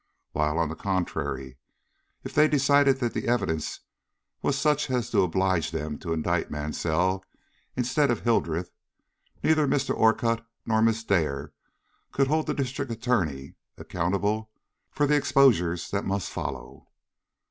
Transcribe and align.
While, 0.31 0.57
on 0.57 0.67
the 0.69 0.75
contrary, 0.75 1.59
if 2.23 2.33
they 2.33 2.47
decided 2.47 2.99
that 3.01 3.13
the 3.13 3.27
evidence 3.27 3.81
was 4.41 4.57
such 4.57 4.89
as 4.89 5.11
to 5.11 5.21
oblige 5.21 5.69
them 5.69 5.99
to 5.99 6.11
indict 6.11 6.49
Mansell 6.49 7.23
instead 7.75 8.09
of 8.09 8.21
Hildreth, 8.21 8.71
neither 9.43 9.67
Mr. 9.67 9.93
Orcutt 9.93 10.43
nor 10.65 10.81
Miss 10.81 11.03
Dare 11.03 11.53
could 12.11 12.25
hold 12.29 12.47
the 12.47 12.55
District 12.55 12.91
Attorney 12.91 13.53
accountable 13.77 14.49
for 14.89 15.05
the 15.05 15.15
exposures 15.15 15.91
that 15.91 16.03
must 16.03 16.31
follow. 16.31 16.87